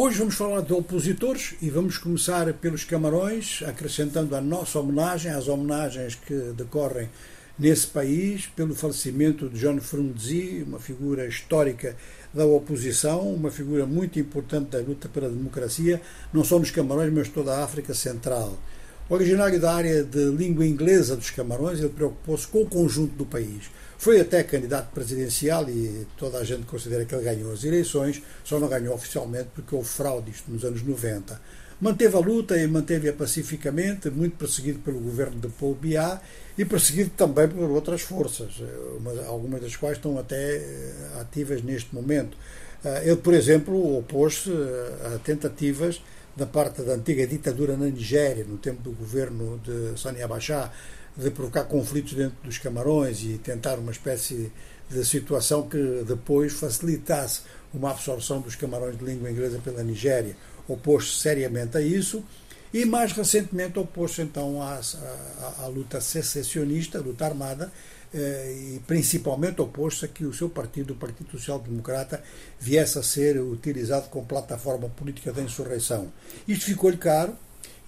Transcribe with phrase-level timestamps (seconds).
[0.00, 5.48] Hoje vamos falar de opositores e vamos começar pelos Camarões, acrescentando a nossa homenagem às
[5.48, 7.08] homenagens que decorrem
[7.58, 11.96] nesse país, pelo falecimento de John Frunzi, uma figura histórica
[12.32, 16.00] da oposição, uma figura muito importante da luta pela democracia,
[16.32, 18.56] não só nos Camarões, mas toda a África Central.
[19.10, 23.70] Originário da área de língua inglesa dos Camarões, ele preocupou-se com o conjunto do país.
[23.96, 28.60] Foi até candidato presidencial e toda a gente considera que ele ganhou as eleições, só
[28.60, 31.40] não ganhou oficialmente porque houve fraude isto nos anos 90.
[31.80, 36.20] Manteve a luta e manteve-a pacificamente, muito perseguido pelo governo de Paul Biá
[36.58, 38.62] e perseguido também por outras forças,
[39.26, 42.36] algumas das quais estão até eh, ativas neste momento.
[42.84, 46.02] Eh, ele, por exemplo, opôs-se eh, a tentativas
[46.38, 50.70] da parte da antiga ditadura na Nigéria, no tempo do governo de Sani Abacha,
[51.16, 54.52] de provocar conflitos dentro dos Camarões e tentar uma espécie
[54.88, 57.40] de situação que depois facilitasse
[57.74, 60.36] uma absorção dos Camarões de língua inglesa pela Nigéria.
[60.68, 62.22] Opôs-se seriamente a isso
[62.72, 67.72] e mais recentemente opôs-se então à, à, à, luta secessionista, à luta armada,
[68.12, 72.22] eh, e principalmente opôs-se a que o seu partido, o Partido Social Democrata,
[72.58, 76.12] viesse a ser utilizado como plataforma política da insurreição.
[76.46, 77.36] Isto ficou-lhe caro,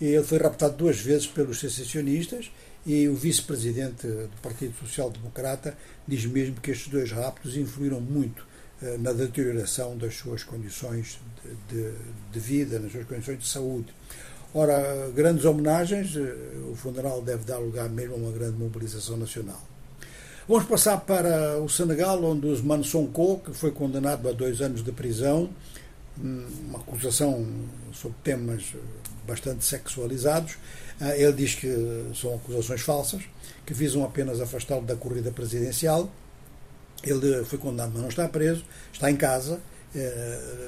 [0.00, 2.50] ele foi raptado duas vezes pelos secessionistas
[2.86, 5.76] e o vice-presidente do Partido Social Democrata
[6.08, 8.46] diz mesmo que estes dois raptos influíram muito
[8.82, 11.20] eh, na deterioração das suas condições
[11.68, 11.94] de, de,
[12.32, 13.92] de vida, nas suas condições de saúde.
[14.52, 16.34] Ora, grandes homenagens, eh,
[16.68, 19.60] o funeral deve dar lugar mesmo a uma grande mobilização nacional.
[20.48, 24.82] Vamos passar para o Senegal, onde o Ousmane Sonko, que foi condenado a dois anos
[24.82, 25.48] de prisão,
[26.18, 27.46] hum, uma acusação
[27.92, 28.74] sobre temas
[29.24, 30.56] bastante sexualizados,
[31.00, 31.68] eh, ele diz que
[32.20, 33.22] são acusações falsas,
[33.64, 36.10] que visam apenas afastá-lo da corrida presidencial.
[37.04, 39.60] Ele foi condenado, mas não está preso, está em casa, eh,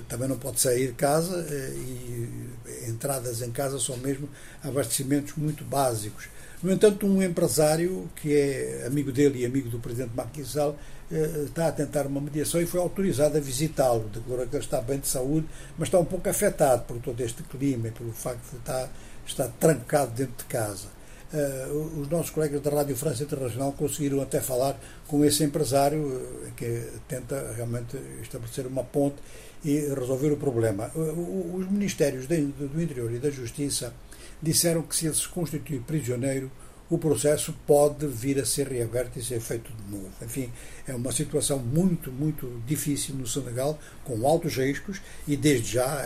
[0.09, 4.29] também não pode sair de casa eh, e entradas em casa são mesmo
[4.63, 6.29] abastecimentos muito básicos.
[6.63, 10.13] No entanto, um empresário que é amigo dele e amigo do presidente
[10.45, 10.77] Sall
[11.11, 14.09] eh, está a tentar uma mediação e foi autorizado a visitá-lo.
[14.09, 15.47] Declarou que ele está bem de saúde,
[15.79, 18.89] mas está um pouco afetado por todo este clima e pelo facto de estar,
[19.27, 20.89] estar trancado dentro de casa.
[21.33, 26.53] Uh, os nossos colegas da Rádio França Internacional conseguiram até falar com esse empresário uh,
[26.55, 29.17] que tenta realmente estabelecer uma ponte
[29.65, 30.91] e resolver o problema.
[30.95, 33.95] Uh, os Ministérios do Interior e da Justiça
[34.43, 36.51] disseram que se ele se constituir prisioneiro,
[36.95, 40.11] o processo pode vir a ser reaberto e ser feito de novo.
[40.21, 40.53] Enfim,
[40.87, 46.05] é uma situação muito, muito difícil no Senegal, com altos riscos, e desde já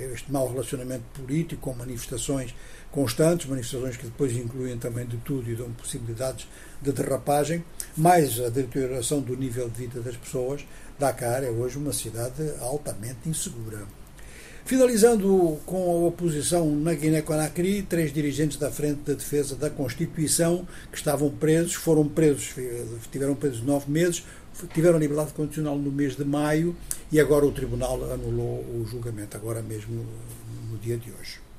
[0.00, 2.54] este mau relacionamento político, com manifestações
[2.90, 6.48] constantes, manifestações que depois incluem também de tudo e dão possibilidades
[6.80, 7.62] de derrapagem,
[7.94, 10.64] mais a deterioração do nível de vida das pessoas,
[10.98, 13.86] Dakar é hoje uma cidade altamente insegura.
[14.64, 20.96] Finalizando com a oposição na Guiné-Conakry, três dirigentes da Frente de Defesa da Constituição que
[20.96, 22.54] estavam presos, foram presos,
[23.10, 24.24] tiveram presos nove meses,
[24.72, 26.76] tiveram liberdade condicional no mês de maio
[27.10, 30.06] e agora o Tribunal anulou o julgamento, agora mesmo
[30.70, 31.51] no dia de hoje.